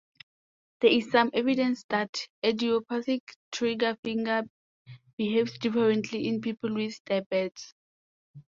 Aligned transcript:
There 0.79 0.89
is 0.89 1.11
some 1.11 1.29
evidence 1.31 1.85
that 1.89 2.27
idiopathic 2.43 3.21
trigger 3.51 3.95
finger 4.03 4.41
behaves 5.15 5.59
differently 5.59 6.25
in 6.27 6.41
people 6.41 6.73
with 6.73 6.99
diabetes. 7.05 7.75